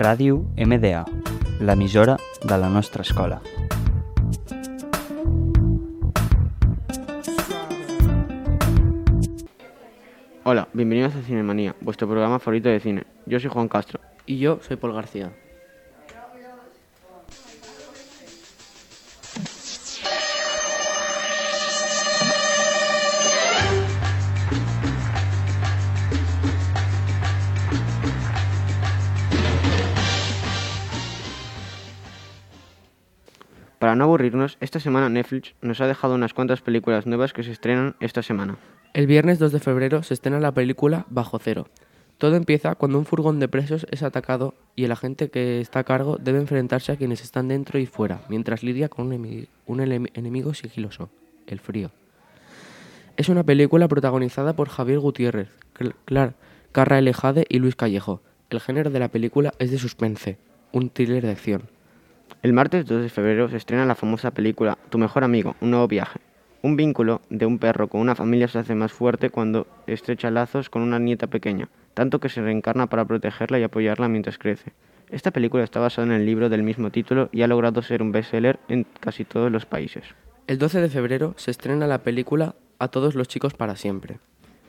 Ràdio 0.00 0.46
MDA, 0.56 1.02
l'emissora 1.60 2.14
de 2.40 2.56
la 2.56 2.70
nostra 2.72 3.02
escola. 3.02 3.42
Hola, 10.44 10.68
bienvenidos 10.72 11.14
a 11.14 11.20
Cinemanía, 11.20 11.76
vuestro 11.82 12.08
programa 12.08 12.38
favorito 12.38 12.70
de 12.70 12.80
cine. 12.80 13.04
Yo 13.26 13.38
soy 13.40 13.50
Juan 13.50 13.68
Castro. 13.68 14.00
Y 14.24 14.38
yo 14.38 14.58
soy 14.62 14.76
Paul 14.76 14.94
García. 14.94 15.32
Para 33.80 33.96
no 33.96 34.04
aburrirnos, 34.04 34.58
esta 34.60 34.78
semana 34.78 35.08
Netflix 35.08 35.54
nos 35.62 35.80
ha 35.80 35.86
dejado 35.86 36.14
unas 36.14 36.34
cuantas 36.34 36.60
películas 36.60 37.06
nuevas 37.06 37.32
que 37.32 37.42
se 37.42 37.50
estrenan 37.50 37.96
esta 37.98 38.22
semana. 38.22 38.58
El 38.92 39.06
viernes 39.06 39.38
2 39.38 39.52
de 39.52 39.58
febrero 39.58 40.02
se 40.02 40.12
estrena 40.12 40.38
la 40.38 40.52
película 40.52 41.06
Bajo 41.08 41.38
Cero. 41.38 41.66
Todo 42.18 42.36
empieza 42.36 42.74
cuando 42.74 42.98
un 42.98 43.06
furgón 43.06 43.40
de 43.40 43.48
presos 43.48 43.86
es 43.90 44.02
atacado 44.02 44.54
y 44.76 44.84
el 44.84 44.92
agente 44.92 45.30
que 45.30 45.62
está 45.62 45.78
a 45.78 45.84
cargo 45.84 46.18
debe 46.18 46.38
enfrentarse 46.40 46.92
a 46.92 46.96
quienes 46.96 47.22
están 47.22 47.48
dentro 47.48 47.78
y 47.78 47.86
fuera, 47.86 48.20
mientras 48.28 48.62
lidia 48.62 48.90
con 48.90 49.06
un, 49.06 50.08
enemigo 50.12 50.52
sigiloso, 50.52 51.08
el 51.46 51.58
frío. 51.60 51.90
Es 53.16 53.30
una 53.30 53.44
película 53.44 53.88
protagonizada 53.88 54.52
por 54.52 54.68
Javier 54.68 54.98
Gutiérrez, 54.98 55.48
Cl- 55.74 55.94
Clar, 56.04 56.34
Carra 56.72 56.98
L. 56.98 57.10
Jade 57.14 57.46
y 57.48 57.58
Luis 57.58 57.76
Callejo. 57.76 58.20
El 58.50 58.60
género 58.60 58.90
de 58.90 58.98
la 58.98 59.08
película 59.08 59.54
es 59.58 59.70
de 59.70 59.78
suspense, 59.78 60.36
un 60.72 60.90
thriller 60.90 61.24
de 61.24 61.30
acción. 61.30 61.62
El 62.42 62.52
martes 62.52 62.86
2 62.86 63.02
de 63.02 63.08
febrero 63.08 63.48
se 63.48 63.56
estrena 63.56 63.84
la 63.84 63.94
famosa 63.94 64.30
película 64.30 64.78
Tu 64.88 64.98
mejor 64.98 65.24
amigo, 65.24 65.56
un 65.60 65.70
nuevo 65.70 65.88
viaje. 65.88 66.20
Un 66.62 66.76
vínculo 66.76 67.20
de 67.30 67.46
un 67.46 67.58
perro 67.58 67.88
con 67.88 68.00
una 68.00 68.14
familia 68.14 68.48
se 68.48 68.58
hace 68.58 68.74
más 68.74 68.92
fuerte 68.92 69.30
cuando 69.30 69.66
estrecha 69.86 70.30
lazos 70.30 70.70
con 70.70 70.82
una 70.82 70.98
nieta 70.98 71.26
pequeña, 71.26 71.68
tanto 71.94 72.20
que 72.20 72.28
se 72.28 72.42
reencarna 72.42 72.86
para 72.86 73.04
protegerla 73.04 73.58
y 73.58 73.62
apoyarla 73.62 74.08
mientras 74.08 74.38
crece. 74.38 74.72
Esta 75.10 75.30
película 75.30 75.64
está 75.64 75.80
basada 75.80 76.06
en 76.06 76.12
el 76.12 76.26
libro 76.26 76.48
del 76.48 76.62
mismo 76.62 76.90
título 76.90 77.28
y 77.32 77.42
ha 77.42 77.46
logrado 77.46 77.82
ser 77.82 78.02
un 78.02 78.12
bestseller 78.12 78.58
en 78.68 78.86
casi 79.00 79.24
todos 79.24 79.50
los 79.50 79.66
países. 79.66 80.04
El 80.46 80.58
12 80.58 80.80
de 80.80 80.88
febrero 80.88 81.34
se 81.36 81.50
estrena 81.50 81.86
la 81.86 81.98
película 81.98 82.54
A 82.78 82.88
todos 82.88 83.14
los 83.14 83.28
chicos 83.28 83.54
para 83.54 83.76
siempre. 83.76 84.18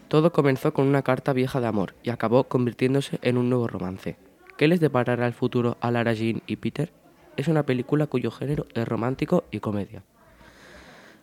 Todo 0.08 0.34
comenzó 0.34 0.74
con 0.74 0.88
una 0.88 1.02
carta 1.02 1.32
vieja 1.32 1.62
de 1.62 1.68
amor 1.68 1.94
y 2.04 2.10
acabó 2.10 2.44
convirtiéndose 2.44 3.20
en 3.22 3.38
un 3.38 3.50
nuevo 3.50 3.68
romance. 3.68 4.18
¿Qué 4.58 4.68
les 4.68 4.80
deparará 4.80 5.26
el 5.26 5.34
futuro 5.34 5.78
a 5.80 5.90
Lara 5.92 6.14
Jean 6.14 6.42
y 6.48 6.58
Peter? 6.58 6.92
Es 7.38 7.48
una 7.48 7.64
película 7.64 8.08
cuyo 8.08 8.32
género 8.32 8.68
es 8.74 8.88
romántico 8.88 9.46
y 9.52 9.60
comedia. 9.60 10.04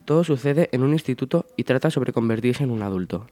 Todo 0.05 0.25
sucede 0.25 0.69
en 0.73 0.83
un 0.83 0.92
instituto 0.92 1.47
y 1.56 1.64
trata 1.64 1.91
sobre 1.91 2.12
convertirse 2.12 2.64
en 2.64 2.70
un 2.70 2.83
adulto. 2.83 3.27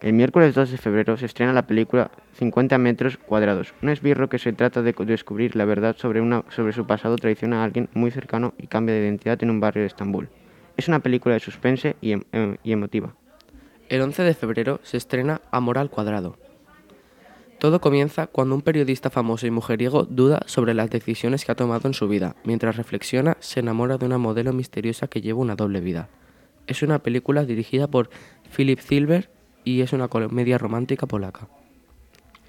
El 0.00 0.12
miércoles 0.12 0.54
2 0.54 0.70
de 0.70 0.76
febrero 0.78 1.16
se 1.16 1.26
estrena 1.26 1.52
la 1.52 1.66
película 1.66 2.10
50 2.34 2.76
metros 2.78 3.16
cuadrados, 3.16 3.72
un 3.82 3.88
esbirro 3.88 4.28
que 4.28 4.38
se 4.38 4.52
trata 4.52 4.82
de 4.82 4.92
descubrir 4.92 5.56
la 5.56 5.64
verdad 5.64 5.96
sobre, 5.98 6.20
una, 6.20 6.44
sobre 6.50 6.74
su 6.74 6.86
pasado 6.86 7.16
traiciona 7.16 7.62
a 7.62 7.64
alguien 7.64 7.88
muy 7.94 8.10
cercano 8.10 8.52
y 8.58 8.66
cambia 8.66 8.94
de 8.94 9.00
identidad 9.02 9.42
en 9.42 9.50
un 9.50 9.58
barrio 9.58 9.82
de 9.82 9.86
Estambul. 9.88 10.28
Es 10.76 10.88
una 10.88 11.00
película 11.00 11.34
de 11.34 11.40
suspense 11.40 11.96
y, 12.02 12.12
em- 12.12 12.24
em- 12.32 12.58
y 12.62 12.72
emotiva. 12.72 13.14
El 13.88 14.02
11 14.02 14.22
de 14.22 14.34
febrero 14.34 14.80
se 14.82 14.98
estrena 14.98 15.40
Amor 15.50 15.78
al 15.78 15.88
cuadrado. 15.90 16.36
Todo 17.66 17.80
comienza 17.80 18.28
cuando 18.28 18.54
un 18.54 18.62
periodista 18.62 19.10
famoso 19.10 19.44
y 19.44 19.50
mujeriego 19.50 20.04
duda 20.04 20.42
sobre 20.46 20.72
las 20.72 20.88
decisiones 20.88 21.44
que 21.44 21.50
ha 21.50 21.56
tomado 21.56 21.88
en 21.88 21.94
su 21.94 22.06
vida. 22.06 22.36
Mientras 22.44 22.76
reflexiona, 22.76 23.36
se 23.40 23.58
enamora 23.58 23.98
de 23.98 24.06
una 24.06 24.18
modelo 24.18 24.52
misteriosa 24.52 25.08
que 25.08 25.20
lleva 25.20 25.40
una 25.40 25.56
doble 25.56 25.80
vida. 25.80 26.08
Es 26.68 26.84
una 26.84 27.00
película 27.00 27.44
dirigida 27.44 27.88
por 27.88 28.08
Philip 28.56 28.78
Silver 28.78 29.30
y 29.64 29.80
es 29.80 29.92
una 29.92 30.06
comedia 30.06 30.58
romántica 30.58 31.08
polaca. 31.08 31.48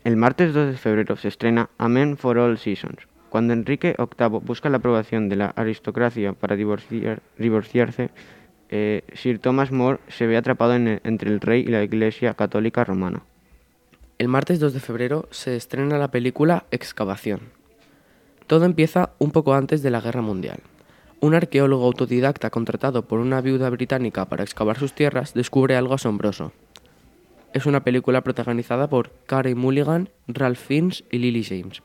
El 0.04 0.18
martes 0.18 0.54
2 0.54 0.74
de 0.74 0.78
febrero 0.78 1.16
se 1.16 1.30
estrena 1.30 1.72
Amen 1.80 2.16
for 2.16 2.38
All 2.38 2.60
Seasons. 2.60 3.08
Cuando 3.32 3.54
Enrique 3.54 3.96
VIII 3.98 4.42
busca 4.44 4.70
la 4.70 4.78
aprobación 4.78 5.30
de 5.30 5.38
la 5.38 5.48
aristocracia 5.48 6.34
para 6.34 6.56
divorciar- 6.56 7.22
divorciarse, 7.40 8.12
eh, 8.70 9.02
Sir 9.14 9.40
Thomas 9.40 9.72
More 9.72 9.98
se 10.10 10.28
ve 10.28 10.38
atrapado 10.38 10.76
entre 10.76 11.32
el 11.32 11.40
rey 11.42 11.62
y 11.62 11.72
la 11.72 11.82
Iglesia 11.82 12.36
Católica 12.36 12.84
Romana. 12.84 13.24
El 14.20 14.30
martes 14.30 14.60
2 14.60 14.74
de 14.74 14.80
febrero 14.80 15.28
se 15.30 15.56
estrena 15.56 16.00
la 16.00 16.10
película 16.10 16.66
Excavación. 16.72 17.40
Todo 18.48 18.66
empieza 18.66 19.12
un 19.20 19.30
poco 19.30 19.54
antes 19.54 19.84
de 19.84 19.92
la 19.92 20.02
Guerra 20.02 20.24
Mundial. 20.24 20.62
Un 21.20 21.36
arqueólogo 21.36 21.86
autodidacta 21.86 22.50
contratado 22.50 23.04
por 23.04 23.20
una 23.20 23.42
viuda 23.42 23.70
británica 23.70 24.26
para 24.26 24.44
excavar 24.44 24.80
sus 24.80 24.94
tierras 24.94 25.36
descubre 25.36 25.76
algo 25.76 25.94
asombroso. 25.94 26.52
Es 27.54 27.68
una 27.68 27.84
película 27.84 28.22
protagonizada 28.22 28.90
por 28.90 29.12
Carey 29.28 29.54
Mulligan, 29.54 30.10
Ralph 30.28 30.58
Fiennes 30.58 31.04
y 31.12 31.20
Lily 31.20 31.44
James. 31.44 31.84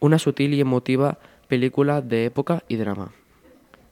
Una 0.00 0.18
sutil 0.18 0.54
y 0.54 0.60
emotiva 0.62 1.18
película 1.48 2.00
de 2.00 2.24
época 2.24 2.64
y 2.66 2.76
drama. 2.76 3.12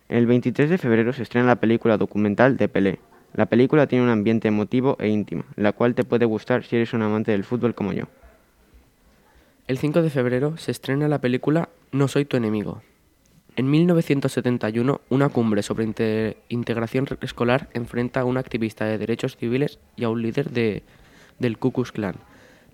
El 0.08 0.24
23 0.24 0.70
de 0.70 0.78
febrero 0.78 1.12
se 1.12 1.22
estrena 1.22 1.48
la 1.48 1.60
película 1.60 1.98
documental 1.98 2.56
de 2.56 2.68
Pelé. 2.70 3.00
La 3.34 3.46
película 3.46 3.86
tiene 3.86 4.04
un 4.04 4.10
ambiente 4.10 4.48
emotivo 4.48 4.96
e 5.00 5.08
íntimo, 5.08 5.44
la 5.56 5.72
cual 5.72 5.94
te 5.94 6.04
puede 6.04 6.24
gustar 6.24 6.64
si 6.64 6.76
eres 6.76 6.92
un 6.92 7.02
amante 7.02 7.32
del 7.32 7.44
fútbol 7.44 7.74
como 7.74 7.92
yo. 7.92 8.04
El 9.66 9.78
5 9.78 10.02
de 10.02 10.10
febrero 10.10 10.56
se 10.56 10.70
estrena 10.70 11.08
la 11.08 11.20
película 11.20 11.68
No 11.90 12.06
soy 12.06 12.24
tu 12.26 12.36
enemigo. 12.36 12.82
En 13.56 13.70
1971, 13.70 15.00
una 15.10 15.28
cumbre 15.28 15.62
sobre 15.62 15.84
inte- 15.86 16.36
integración 16.48 17.06
escolar 17.22 17.68
enfrenta 17.72 18.20
a 18.20 18.24
un 18.24 18.36
activista 18.36 18.84
de 18.84 18.98
derechos 18.98 19.36
civiles 19.36 19.78
y 19.96 20.04
a 20.04 20.10
un 20.10 20.22
líder 20.22 20.50
de, 20.50 20.82
del 21.38 21.58
Ku 21.58 21.72
Klux 21.72 21.92
Klan, 21.92 22.16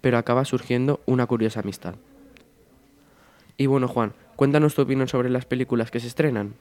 pero 0.01 0.19
acaba 0.19 0.45
surgiendo 0.45 1.01
una 1.07 1.27
curiosa 1.27 1.61
amistad. 1.61 1.95
Y 3.57 3.67
bueno, 3.67 3.89
Juan, 3.89 4.13
cuéntanos 4.37 4.75
tu 4.75 4.83
opinión 4.83 5.07
sobre 5.09 5.29
las 5.31 5.45
películas 5.45 5.91
que 5.91 6.01
se 6.01 6.07
estrenan. 6.07 6.55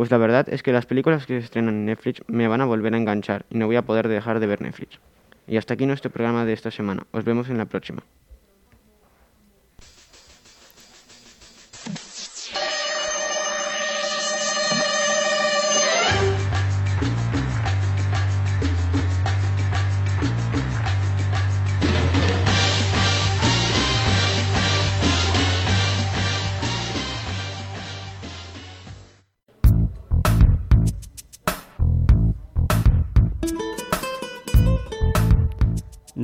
Pues 0.00 0.10
la 0.10 0.16
verdad 0.16 0.48
es 0.48 0.62
que 0.62 0.72
las 0.72 0.86
películas 0.86 1.26
que 1.26 1.38
se 1.38 1.44
estrenan 1.44 1.74
en 1.74 1.84
Netflix 1.84 2.22
me 2.26 2.48
van 2.48 2.62
a 2.62 2.64
volver 2.64 2.94
a 2.94 2.96
enganchar 2.96 3.44
y 3.50 3.58
no 3.58 3.66
voy 3.66 3.76
a 3.76 3.82
poder 3.82 4.08
dejar 4.08 4.40
de 4.40 4.46
ver 4.46 4.62
Netflix. 4.62 4.98
Y 5.46 5.58
hasta 5.58 5.74
aquí 5.74 5.84
nuestro 5.84 6.10
programa 6.10 6.46
de 6.46 6.54
esta 6.54 6.70
semana. 6.70 7.02
Os 7.10 7.22
vemos 7.22 7.50
en 7.50 7.58
la 7.58 7.66
próxima. 7.66 8.02